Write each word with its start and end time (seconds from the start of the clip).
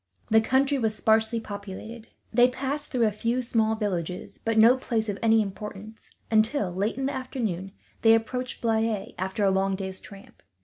The 0.31 0.41
country 0.41 0.79
was 0.79 0.95
sparsely 0.95 1.39
populated. 1.39 2.07
They 2.33 2.47
passed 2.49 2.87
through 2.87 3.05
a 3.05 3.11
few 3.11 3.43
small 3.43 3.75
villages, 3.75 4.39
but 4.39 4.57
no 4.57 4.75
place 4.75 5.07
of 5.09 5.19
any 5.21 5.43
importance 5.43 6.09
until, 6.31 6.73
late 6.73 6.97
in 6.97 7.05
the 7.05 7.13
afternoon, 7.13 7.71
they 8.01 8.15
approached 8.15 8.63
Blaye, 8.63 9.13
after 9.19 9.43
a 9.43 9.51
long 9.51 9.75
day's 9.75 9.99
tramp. 9.99 10.41